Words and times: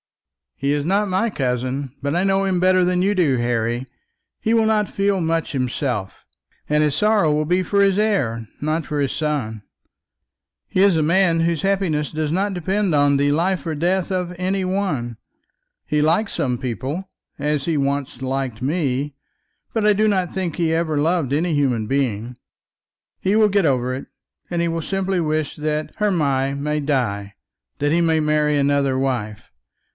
"He 0.55 0.71
is 0.73 0.85
not 0.85 1.09
my 1.09 1.29
cousin, 1.31 1.91
but 2.03 2.15
I 2.15 2.23
know 2.23 2.43
him 2.45 2.59
better 2.59 2.85
than 2.85 3.01
you 3.01 3.15
do, 3.15 3.37
Harry. 3.37 3.87
He 4.39 4.53
will 4.53 4.67
not 4.67 4.87
feel 4.87 5.19
much 5.19 5.53
himself, 5.53 6.23
and 6.69 6.83
his 6.83 6.93
sorrow 6.95 7.31
will 7.33 7.45
be 7.45 7.63
for 7.63 7.81
his 7.81 7.97
heir, 7.97 8.47
not 8.61 8.85
for 8.85 8.99
his 8.99 9.11
son. 9.11 9.63
He 10.67 10.83
is 10.83 10.95
a 10.95 11.03
man 11.03 11.41
whose 11.41 11.63
happiness 11.63 12.11
does 12.11 12.31
not 12.31 12.53
depend 12.53 12.93
on 12.93 13.17
the 13.17 13.31
life 13.31 13.65
or 13.65 13.73
death 13.73 14.11
of 14.11 14.35
any 14.37 14.63
one. 14.63 15.17
He 15.85 15.99
likes 16.01 16.33
some 16.33 16.57
people, 16.59 17.07
as 17.39 17.65
he 17.65 17.77
once 17.77 18.21
liked 18.23 18.61
me; 18.61 19.15
but 19.73 19.85
I 19.85 19.93
do 19.93 20.07
not 20.07 20.31
think 20.33 20.53
that 20.53 20.63
he 20.63 20.73
ever 20.73 20.97
loved 20.97 21.33
any 21.33 21.53
human 21.55 21.85
being. 21.87 22.37
He 23.19 23.35
will 23.35 23.49
get 23.49 23.65
over 23.65 23.95
it, 23.95 24.07
and 24.49 24.61
he 24.61 24.67
will 24.67 24.81
simply 24.83 25.19
wish 25.19 25.55
that 25.55 25.93
Hermy 25.97 26.53
may 26.59 26.79
die, 26.79 27.33
that 27.79 27.91
he 27.91 28.01
may 28.01 28.19
marry 28.19 28.57
another 28.57 28.97
wife. 28.97 29.47